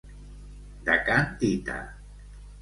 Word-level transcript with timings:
De 0.87 0.95
can 1.09 1.29
Tita. 1.45 1.77